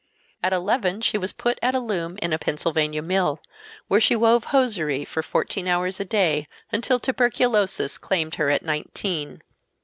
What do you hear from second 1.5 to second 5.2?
at a loom in a Pennsylvania mill, where she wove hosiery